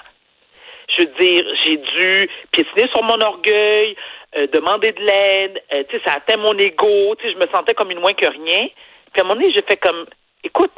Je 0.89 1.03
veux 1.03 1.13
dire, 1.19 1.45
j'ai 1.65 1.77
dû 1.77 2.31
piétiner 2.53 2.89
sur 2.93 3.03
mon 3.03 3.19
orgueil, 3.21 3.97
euh, 4.37 4.47
demander 4.53 4.93
de 4.93 5.01
l'aide, 5.01 5.63
euh, 5.73 5.83
tu 5.89 5.97
sais, 5.97 6.03
ça 6.07 6.15
atteint 6.17 6.37
mon 6.37 6.57
ego, 6.59 7.15
tu 7.17 7.25
sais, 7.25 7.33
je 7.33 7.39
me 7.39 7.51
sentais 7.53 7.75
comme 7.75 7.91
une 7.91 8.01
moins 8.01 8.13
que 8.13 8.27
rien. 8.27 8.69
Puis 9.13 9.21
à 9.21 9.25
un 9.25 9.29
moment 9.29 9.41
donné, 9.41 9.53
j'ai 9.53 9.63
fait 9.63 9.79
comme, 9.79 10.07
écoute, 10.43 10.73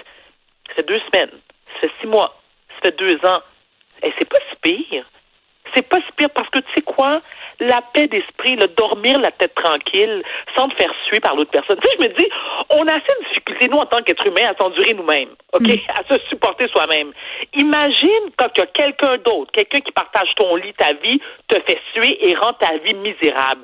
ça 0.68 0.74
fait 0.74 0.86
deux 0.86 1.00
semaines, 1.10 1.32
ça 1.74 1.80
fait 1.80 1.92
six 2.00 2.06
mois, 2.06 2.40
ça 2.68 2.90
fait 2.90 2.96
deux 2.96 3.16
ans, 3.26 3.40
et 4.02 4.12
c'est 4.18 4.28
pas 4.28 4.38
si 4.50 4.56
pire. 4.62 5.04
C'est 5.74 5.88
pas 5.88 5.98
si 5.98 6.12
pire 6.16 6.30
parce 6.30 6.48
que 6.50 6.58
tu 6.58 6.66
sais 6.74 6.82
quoi? 6.82 7.20
La 7.60 7.80
paix 7.94 8.06
d'esprit, 8.06 8.56
le 8.56 8.68
dormir 8.68 9.18
la 9.18 9.30
tête 9.30 9.54
tranquille, 9.54 10.22
sans 10.56 10.68
te 10.68 10.76
faire 10.76 10.92
suer 11.06 11.20
par 11.20 11.34
l'autre 11.36 11.50
personne. 11.50 11.78
Tu 11.82 11.88
sais, 11.88 11.96
je 12.00 12.08
me 12.08 12.14
dis, 12.14 12.28
on 12.70 12.86
a 12.86 12.92
assez 12.92 13.12
de 13.20 13.28
difficultés, 13.28 13.68
nous, 13.68 13.78
en 13.78 13.86
tant 13.86 14.02
qu'êtres 14.02 14.26
humains, 14.26 14.50
à 14.50 14.56
s'endurer 14.56 14.94
nous-mêmes, 14.94 15.30
OK? 15.54 15.62
Mm. 15.62 15.78
À 15.88 16.04
se 16.04 16.18
supporter 16.28 16.68
soi-même. 16.68 17.12
Imagine 17.54 18.30
quand 18.36 18.48
il 18.56 18.60
y 18.60 18.62
a 18.62 18.66
quelqu'un 18.66 19.16
d'autre, 19.18 19.50
quelqu'un 19.52 19.80
qui 19.80 19.92
partage 19.92 20.28
ton 20.36 20.54
lit, 20.56 20.74
ta 20.74 20.92
vie, 20.94 21.20
te 21.48 21.58
fait 21.60 21.80
suer 21.94 22.28
et 22.28 22.34
rend 22.36 22.52
ta 22.54 22.76
vie 22.78 22.94
misérable. 22.94 23.62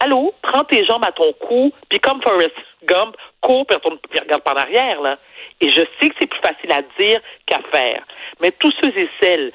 Allô? 0.00 0.34
Prends 0.42 0.64
tes 0.64 0.84
jambes 0.86 1.04
à 1.06 1.12
ton 1.12 1.32
cou, 1.34 1.72
puis 1.88 1.98
comme 1.98 2.22
Forrest 2.22 2.54
Gump, 2.84 3.16
cours, 3.40 3.66
puis 3.66 3.76
regarde 4.18 4.42
par 4.42 4.54
l'arrière, 4.54 5.00
là. 5.00 5.18
Et 5.60 5.70
je 5.70 5.82
sais 6.00 6.08
que 6.08 6.14
c'est 6.18 6.26
plus 6.26 6.40
facile 6.40 6.72
à 6.72 6.82
dire 6.98 7.20
qu'à 7.46 7.60
faire. 7.70 8.02
Mais 8.40 8.50
tous 8.52 8.72
ceux 8.82 8.96
et 8.96 9.10
celles 9.20 9.52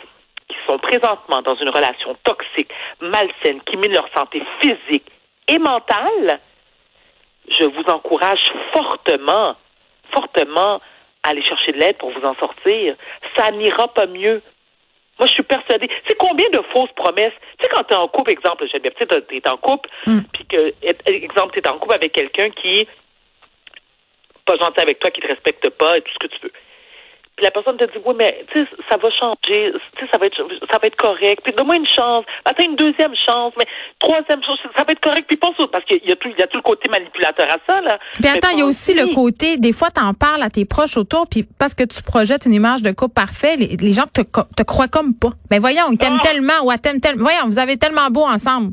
sont 0.66 0.78
présentement 0.80 1.42
dans 1.42 1.56
une 1.56 1.70
relation 1.70 2.16
toxique, 2.24 2.70
malsaine, 3.02 3.62
qui 3.66 3.78
mine 3.78 3.94
leur 3.94 4.08
santé 4.16 4.42
physique 4.60 5.10
et 5.48 5.60
mentale, 5.60 6.40
je 7.48 7.66
vous 7.66 7.84
encourage 7.88 8.42
fortement, 8.74 9.56
fortement 10.12 10.82
à 11.24 11.30
aller 11.30 11.44
chercher 11.44 11.72
de 11.72 11.80
l'aide 11.80 11.98
pour 11.98 12.12
vous 12.12 12.26
en 12.26 12.36
sortir. 12.36 12.96
Ça 13.38 13.52
n'ira 13.52 13.88
pas 13.90 14.08
mieux. 14.08 14.42
Moi, 15.18 15.28
je 15.28 15.34
suis 15.34 15.44
persuadée. 15.44 15.88
Tu 15.88 15.96
sais 16.08 16.16
combien 16.18 16.50
de 16.50 16.62
fausses 16.74 16.92
promesses? 16.96 17.34
Tu 17.58 17.64
sais, 17.64 17.70
quand 17.70 17.84
tu 17.84 17.94
es 17.94 17.98
en 17.98 18.08
couple, 18.08 18.32
exemple, 18.32 18.68
Geneviève, 18.68 18.94
tu 19.00 19.06
sais, 19.10 19.22
t'es 19.22 19.50
en 19.50 19.58
couple, 19.58 19.90
puis 20.34 20.46
que, 20.46 20.74
exemple, 21.06 21.54
tu 21.54 21.60
es 21.60 21.68
en 21.70 21.78
couple 21.78 21.94
avec 21.94 22.12
quelqu'un 22.12 22.50
qui 22.50 22.88
pas 24.46 24.58
gentil 24.58 24.80
avec 24.80 25.00
toi, 25.00 25.10
qui 25.10 25.22
te 25.22 25.28
respecte 25.28 25.68
pas 25.72 25.98
et 25.98 26.02
tout 26.02 26.14
ce 26.14 26.28
que 26.28 26.28
tu 26.28 26.40
veux. 26.44 26.52
Puis 27.36 27.44
la 27.44 27.52
personne 27.52 27.76
te 27.78 27.84
dit 27.86 28.00
oui 28.06 28.14
mais 28.18 28.46
tu 28.52 28.64
sais 28.64 28.70
ça 28.90 28.98
va 28.98 29.10
changer, 29.12 29.74
tu 29.98 30.06
sais 30.06 30.12
ça 30.12 30.18
va 30.18 30.26
être 30.28 30.38
ça 30.72 30.78
va 30.82 30.88
être 30.88 30.96
correct. 30.96 31.42
Puis 31.44 31.54
donne-moi 31.54 31.76
une 31.76 31.88
chance, 31.88 32.24
attends 32.46 32.64
une 32.64 32.76
deuxième 32.76 33.14
chance, 33.28 33.54
mais 33.58 33.66
troisième 34.00 34.42
chance, 34.44 34.60
ça 34.76 34.84
va 34.84 34.92
être 34.94 35.02
correct. 35.02 35.26
Puis 35.28 35.38
pense 35.38 35.56
parce 35.72 35.84
qu'il 35.86 36.00
y 36.06 36.12
a 36.12 36.16
tout 36.16 36.30
il 36.30 36.40
y 36.40 36.44
a 36.44 36.48
tout 36.48 36.58
le 36.58 36.64
côté 36.64 36.90
manipulateur 36.90 37.48
à 37.50 37.58
ça 37.68 37.82
là. 37.82 38.00
Puis 38.14 38.28
attends, 38.28 38.50
il 38.54 38.60
y 38.60 38.62
a 38.62 38.66
aussi 38.66 38.94
le 38.94 39.14
côté, 39.14 39.58
des 39.58 39.74
fois, 39.74 39.90
t'en 39.92 40.14
parles 40.14 40.44
à 40.44 40.50
tes 40.50 40.66
proches 40.66 40.98
autour, 40.98 41.28
puis 41.28 41.44
parce 41.44 41.74
que 41.74 41.84
tu 41.84 42.02
projettes 42.04 42.46
une 42.46 42.54
image 42.54 42.82
de 42.82 42.92
couple 42.92 43.14
parfait, 43.14 43.56
les, 43.58 43.76
les 43.78 43.92
gens 43.92 44.06
te, 44.14 44.22
te 44.22 44.64
croient 44.64 44.88
comme 44.88 45.14
pas. 45.14 45.30
Ben 45.50 45.60
voyons, 45.60 45.92
ils 45.92 45.98
t'aiment 45.98 46.20
Ah! 46.22 46.28
tellement, 46.28 46.64
ou 46.64 46.72
elle 46.72 46.80
t'aime 46.80 47.02
tellement. 47.02 47.24
Voyons, 47.24 47.48
vous 47.48 47.60
avez 47.60 47.78
tellement 47.78 48.10
beau 48.10 48.24
ensemble. 48.26 48.72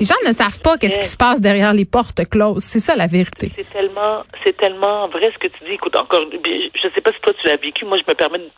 Les 0.00 0.06
gens 0.06 0.14
ne 0.26 0.32
savent 0.32 0.60
pas 0.62 0.78
qu'est-ce 0.78 0.98
qui 0.98 1.06
se 1.06 1.16
passe 1.16 1.40
derrière 1.40 1.72
les 1.72 1.84
portes 1.84 2.28
closes. 2.28 2.64
C'est 2.64 2.80
ça 2.80 2.96
la 2.96 3.06
vérité. 3.06 3.52
C'est 3.54 3.70
tellement, 3.70 4.22
c'est 4.44 4.56
tellement 4.56 5.06
vrai 5.08 5.30
ce 5.32 5.38
que 5.38 5.46
tu 5.48 5.64
dis. 5.64 5.72
Écoute, 5.74 5.94
encore, 5.96 6.22
je 6.32 6.88
sais 6.94 7.00
pas 7.00 7.12
si 7.12 7.20
toi 7.20 7.32
tu 7.40 7.46
l'as 7.46 7.56
vécu. 7.56 7.84
Moi, 7.84 7.98
je 7.98 8.10
me 8.10 8.14
permets 8.14 8.38
de 8.38 8.50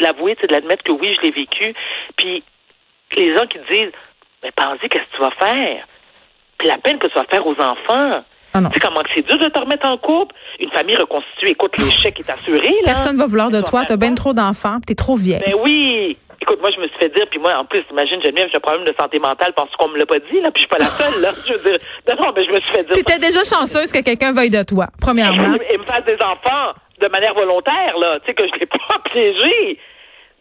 l'avouer, 0.00 0.36
c'est 0.40 0.48
de 0.48 0.52
l'admettre 0.52 0.82
que 0.82 0.92
oui, 0.92 1.12
je 1.14 1.20
l'ai 1.22 1.30
vécu. 1.30 1.74
Puis 2.16 2.42
les 3.16 3.34
gens 3.34 3.46
qui 3.46 3.58
te 3.58 3.72
disent, 3.72 3.92
mais 4.42 4.50
pense-y, 4.52 4.88
qu'est-ce 4.88 5.04
que 5.04 5.16
tu 5.16 5.22
vas 5.22 5.30
faire? 5.38 5.86
Puis 6.58 6.68
la 6.68 6.78
peine 6.78 6.98
que 6.98 7.06
tu 7.06 7.14
vas 7.14 7.24
faire 7.24 7.46
aux 7.46 7.54
enfants. 7.58 8.24
Ah. 8.52 8.58
Tu 8.66 8.74
sais 8.74 8.80
comment 8.80 9.00
c'est 9.14 9.24
dur 9.26 9.38
de 9.38 9.46
te 9.48 9.58
remettre 9.58 9.86
en 9.86 9.96
couple? 9.96 10.34
Une 10.58 10.70
famille 10.70 10.96
reconstituée. 10.96 11.50
Écoute, 11.50 11.78
l'échec 11.78 12.18
est 12.18 12.28
assuré 12.30 12.68
là. 12.68 12.84
Personne 12.84 13.16
va 13.16 13.26
vouloir 13.26 13.50
de 13.50 13.60
Tu 13.62 13.70
toi. 13.70 13.80
faire 13.80 13.88
T'as 13.90 13.96
bien 13.96 14.14
trop 14.16 14.32
d'enfants, 14.32 14.78
puis 14.80 14.86
t'es 14.86 14.94
trop 14.96 15.14
vieille. 15.16 15.40
Ben 15.46 15.54
oui. 15.62 16.18
Écoute, 16.42 16.60
moi, 16.60 16.70
je 16.70 16.80
me 16.80 16.88
suis 16.88 16.96
fait 16.98 17.10
dire, 17.10 17.26
puis 17.30 17.38
moi, 17.38 17.54
en 17.56 17.64
plus, 17.66 17.82
imagine, 17.90 18.22
Geneviève, 18.22 18.48
j'ai 18.50 18.56
un 18.56 18.60
problème 18.60 18.86
de 18.86 18.94
santé 18.98 19.18
mentale 19.18 19.52
parce 19.54 19.70
qu'on 19.76 19.88
me 19.88 19.98
l'a 19.98 20.06
pas 20.06 20.18
dit, 20.18 20.40
là, 20.40 20.50
puis 20.50 20.54
je 20.54 20.58
suis 20.60 20.68
pas 20.68 20.78
la 20.78 20.86
seule, 20.86 21.20
là. 21.20 21.30
Je 21.46 21.52
veux 21.52 21.70
dire, 21.70 21.78
non, 22.08 22.26
non, 22.26 22.32
mais 22.34 22.44
je 22.44 22.50
me 22.50 22.60
suis 22.60 22.70
fait 22.72 22.84
dire. 22.84 22.94
T'étais 22.94 23.18
déjà 23.18 23.40
chanceuse 23.44 23.92
que 23.92 24.02
quelqu'un 24.02 24.32
veuille 24.32 24.50
de 24.50 24.62
toi, 24.62 24.86
premièrement. 25.00 25.54
et 25.68 25.76
me 25.76 25.84
fasse 25.84 26.04
des 26.04 26.16
enfants 26.22 26.72
de 26.98 27.08
manière 27.08 27.34
volontaire, 27.34 27.98
là. 27.98 28.18
Tu 28.20 28.26
sais, 28.26 28.34
que 28.34 28.46
je 28.46 28.58
l'ai 28.58 28.66
pas 28.88 28.98
piégé. 29.04 29.78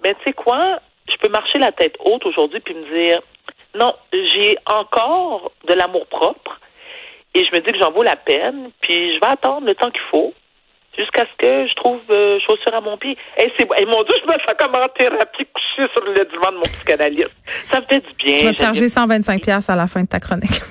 Mais 0.04 0.16
tu 0.16 0.24
sais 0.26 0.34
quoi? 0.34 0.80
Je 1.10 1.18
peux 1.18 1.30
marcher 1.30 1.60
la 1.60 1.72
tête 1.72 1.96
haute 2.00 2.26
aujourd'hui 2.26 2.60
puis 2.62 2.74
me 2.76 2.98
dire, 2.98 3.20
non, 3.76 3.94
j'ai 4.14 4.58
encore 4.66 5.52
de 5.68 5.74
l'amour 5.74 6.08
propre 6.08 6.60
et 7.34 7.46
je 7.46 7.52
me 7.52 7.60
dis 7.60 7.72
que 7.72 7.78
j'en 7.78 7.92
vaut 7.92 8.04
la 8.04 8.16
peine 8.16 8.72
puis 8.82 9.16
je 9.16 9.20
vais 9.20 9.32
attendre 9.32 9.66
le 9.68 9.76
temps 9.76 9.92
qu'il 9.92 10.02
faut 10.12 10.34
jusqu'à 11.00 11.26
ce 11.26 11.38
que 11.38 11.68
je 11.68 11.76
trouve 11.76 12.02
euh, 12.10 12.38
chaussure 12.46 12.74
à 12.74 12.82
mon 12.82 12.98
pied. 12.98 13.18
Et 13.38 13.52
c'est 13.58 13.66
mon 13.86 14.04
Dieu, 14.04 14.16
je 14.22 14.28
me 14.28 14.38
sens 14.40 14.56
comme 14.60 14.76
en 14.76 14.88
thérapie 14.90 15.46
couchée 15.54 15.88
sur 15.94 16.04
le 16.04 16.14
divan 16.26 16.52
de 16.52 16.58
mon 16.58 16.64
psychanalyste. 16.64 17.32
Ça 17.72 17.80
me 17.80 17.86
fait 17.86 18.00
du 18.00 18.14
bien. 18.18 18.38
Je 18.40 18.46
vais 18.48 18.54
te 18.54 18.60
charger 18.60 18.82
Geneviève. 18.82 18.90
125 18.90 19.42
pièces 19.42 19.70
à 19.70 19.76
la 19.76 19.88
fin 19.88 20.04
de 20.04 20.08
ta 20.08 20.20
chronique. 20.20 20.62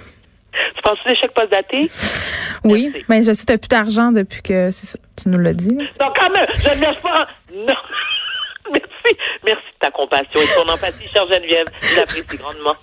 Tu 0.75 0.83
penses 0.83 0.99
que 1.05 1.15
chèques 1.15 1.33
post 1.35 1.51
datés? 1.51 1.91
Oui, 2.65 2.89
Merci. 2.93 3.05
mais 3.09 3.23
je 3.23 3.33
sais, 3.33 3.45
t'as 3.47 3.59
plus 3.59 3.69
d'argent 3.69 4.13
depuis 4.13 4.43
que 4.43 4.71
c'est 4.71 4.87
ça. 4.87 4.99
Tu 5.21 5.29
nous 5.29 5.39
l'as 5.39 5.53
dit. 5.53 5.75
Non, 5.75 6.13
quand 6.15 6.31
même, 6.31 6.47
je 6.57 6.69
ne 6.69 6.81
laisse 6.87 7.01
pas. 7.01 7.27
Non. 7.55 7.75
Merci. 8.73 9.19
Merci 9.45 9.63
de 9.63 9.79
ta 9.81 9.91
compassion 9.91 10.41
et 10.41 10.47
de 10.47 10.63
ton 10.63 10.73
empathie, 10.73 11.09
chère 11.13 11.27
Geneviève. 11.29 11.67
Je 11.81 11.97
l'apprécie 11.97 12.37
grandement. 12.37 12.75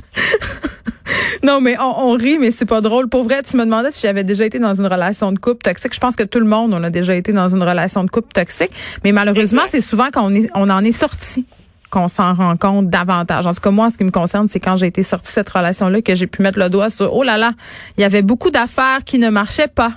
Non, 1.45 1.61
mais 1.61 1.77
on, 1.79 2.09
on 2.09 2.11
rit, 2.13 2.39
mais 2.39 2.49
c'est 2.49 2.65
pas 2.65 2.81
drôle. 2.81 3.07
Pour 3.07 3.23
vrai, 3.23 3.43
tu 3.43 3.55
me 3.55 3.65
demandais 3.65 3.91
si 3.91 4.01
j'avais 4.01 4.23
déjà 4.23 4.45
été 4.45 4.57
dans 4.57 4.73
une 4.73 4.87
relation 4.87 5.31
de 5.31 5.37
couple 5.37 5.61
toxique. 5.61 5.93
Je 5.93 5.99
pense 5.99 6.15
que 6.15 6.23
tout 6.23 6.39
le 6.39 6.45
monde, 6.45 6.73
on 6.73 6.83
a 6.83 6.89
déjà 6.89 7.13
été 7.13 7.33
dans 7.33 7.49
une 7.49 7.61
relation 7.61 8.03
de 8.03 8.09
couple 8.09 8.33
toxique. 8.33 8.71
Mais 9.03 9.11
malheureusement, 9.11 9.61
c'est 9.67 9.79
souvent 9.79 10.07
quand 10.11 10.25
on, 10.25 10.33
est, 10.33 10.49
on 10.55 10.67
en 10.71 10.83
est 10.83 10.91
sorti 10.91 11.45
qu'on 11.91 12.07
s'en 12.07 12.33
rend 12.33 12.57
compte 12.57 12.89
davantage. 12.89 13.45
En 13.45 13.53
tout 13.53 13.61
cas, 13.61 13.69
moi, 13.69 13.85
en 13.85 13.89
ce 13.91 13.99
qui 13.99 14.05
me 14.05 14.09
concerne, 14.09 14.47
c'est 14.49 14.59
quand 14.59 14.75
j'ai 14.75 14.87
été 14.87 15.03
sortie 15.03 15.27
de 15.27 15.33
cette 15.33 15.49
relation-là 15.49 16.01
que 16.01 16.15
j'ai 16.15 16.25
pu 16.25 16.41
mettre 16.41 16.57
le 16.57 16.67
doigt 16.67 16.89
sur, 16.89 17.13
oh 17.13 17.21
là 17.21 17.37
là, 17.37 17.51
il 17.95 18.01
y 18.01 18.05
avait 18.05 18.23
beaucoup 18.23 18.49
d'affaires 18.49 19.03
qui 19.05 19.19
ne 19.19 19.29
marchaient 19.29 19.67
pas. 19.67 19.91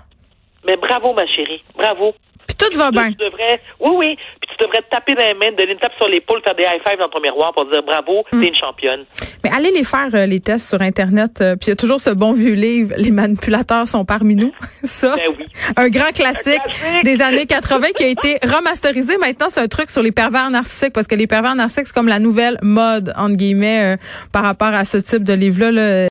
Mais 0.66 0.76
bravo, 0.76 1.14
ma 1.14 1.26
chérie. 1.26 1.64
Bravo. 1.78 2.12
Tout 2.58 2.76
va 2.78 2.90
bien. 2.90 3.10
Tu 3.12 3.24
devrais, 3.24 3.60
oui, 3.80 3.90
oui. 3.96 4.16
Puis 4.40 4.50
tu 4.58 4.64
devrais 4.66 4.82
te 4.82 4.88
taper 4.90 5.14
dans 5.14 5.24
les 5.24 5.34
mains, 5.34 5.54
donner 5.56 5.72
une 5.72 5.78
tape 5.78 5.92
sur 5.98 6.08
l'épaule, 6.08 6.40
faire 6.44 6.54
des 6.56 6.64
high 6.64 6.80
five 6.86 6.98
dans 6.98 7.08
ton 7.08 7.20
miroir 7.20 7.52
pour 7.54 7.64
dire 7.70 7.82
bravo, 7.82 8.24
Mm. 8.32 8.40
t'es 8.40 8.48
une 8.48 8.54
championne. 8.56 9.04
Mais 9.44 9.50
allez 9.54 9.70
les 9.70 9.84
faire, 9.84 10.08
euh, 10.14 10.26
les 10.26 10.40
tests 10.40 10.68
sur 10.68 10.80
Internet. 10.82 11.40
euh, 11.40 11.54
puis 11.56 11.66
il 11.66 11.70
y 11.70 11.72
a 11.72 11.76
toujours 11.76 12.00
ce 12.00 12.10
bon 12.10 12.32
vieux 12.32 12.54
livre, 12.54 12.94
Les 12.96 13.10
manipulateurs 13.12 13.86
sont 13.86 14.04
parmi 14.04 14.34
nous. 14.34 14.52
Ça, 14.82 15.14
Ben 15.16 15.22
oui. 15.38 15.46
un 15.76 15.88
grand 15.88 16.12
classique, 16.12 16.60
Un 16.64 16.68
classique. 16.68 17.04
des 17.04 17.22
années 17.22 17.46
80 17.46 17.86
qui 17.96 18.04
a 18.04 18.08
été 18.08 18.38
remasterisé. 18.42 19.16
Maintenant, 19.18 19.46
c'est 19.50 19.60
un 19.60 19.68
truc 19.68 19.90
sur 19.90 20.02
les 20.02 20.12
pervers 20.12 20.50
narcissiques 20.50 20.92
parce 20.92 21.06
que 21.06 21.14
les 21.14 21.26
pervers 21.26 21.54
narcissiques, 21.54 21.86
c'est 21.88 21.94
comme 21.94 22.08
la 22.08 22.18
nouvelle 22.18 22.56
mode, 22.62 23.12
entre 23.16 23.36
guillemets, 23.36 23.94
euh, 23.94 23.96
par 24.32 24.42
rapport 24.42 24.68
à 24.74 24.84
ce 24.84 24.96
type 24.98 25.22
de 25.24 25.32
livre-là. 25.32 25.70
là. 25.70 25.98